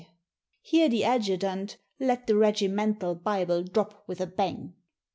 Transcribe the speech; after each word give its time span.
Here 0.61 0.89
the 0.89 1.03
adjutant 1.03 1.77
let 1.99 2.25
the 2.25 2.35
regimental 2.35 3.13
bible 3.13 3.61
drop 3.61 4.03
with 4.07 4.19
a 4.19 4.25
bang. 4.25 4.73